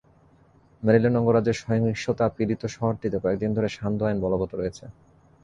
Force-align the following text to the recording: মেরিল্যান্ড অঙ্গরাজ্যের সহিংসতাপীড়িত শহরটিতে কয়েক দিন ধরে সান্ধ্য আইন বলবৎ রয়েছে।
মেরিল্যান্ড 0.83 1.19
অঙ্গরাজ্যের 1.19 1.59
সহিংসতাপীড়িত 1.61 2.61
শহরটিতে 2.75 3.17
কয়েক 3.23 3.37
দিন 3.39 3.51
ধরে 3.53 3.69
সান্ধ্য 3.69 4.03
আইন 4.07 4.17
বলবৎ 4.25 4.51
রয়েছে। 4.55 4.85